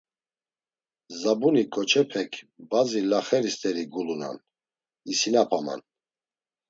[1.21, 2.31] Zabuni ǩoçepek
[2.69, 4.37] bazi laxeri st̆eri gulunan,
[5.11, 5.81] isinapaman.